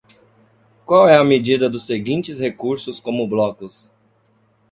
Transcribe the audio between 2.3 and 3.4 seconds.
recursos como